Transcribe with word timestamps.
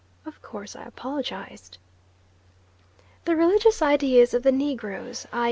Of 0.25 0.41
course 0.41 0.75
I 0.75 0.81
apologised. 0.83 1.77
The 3.25 3.35
religious 3.35 3.83
ideas 3.83 4.33
of 4.33 4.41
the 4.41 4.51
Negroes, 4.51 5.27
i. 5.31 5.39